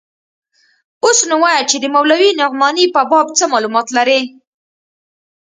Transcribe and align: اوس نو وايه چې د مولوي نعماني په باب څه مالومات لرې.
اوس 1.03 1.19
نو 1.29 1.35
وايه 1.43 1.63
چې 1.69 1.77
د 1.79 1.85
مولوي 1.95 2.29
نعماني 2.39 2.85
په 2.95 3.01
باب 3.09 3.27
څه 3.37 3.43
مالومات 3.53 3.87
لرې. 3.97 4.19